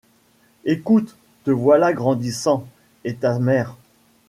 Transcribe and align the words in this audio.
Ecoute. 0.65 1.15
Te 1.43 1.51
voilà 1.51 1.93
grandissant, 1.93 2.65
et 3.03 3.17
ta 3.17 3.37
mère 3.37 3.75